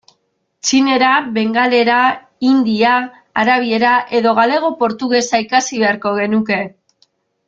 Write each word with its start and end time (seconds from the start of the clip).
Txinera, 0.67 1.09
bengalera, 1.35 1.97
hindia, 2.47 2.93
arabiera, 3.43 3.91
edo 4.21 4.33
galego-portugesa 4.39 5.43
ikasi 5.45 5.83
beharko 5.85 6.15
genuke. 6.21 6.59